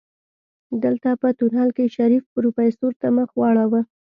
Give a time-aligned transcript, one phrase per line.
[0.83, 3.81] دلته په تونل کې شريف پروفيسر ته مخ واړوه.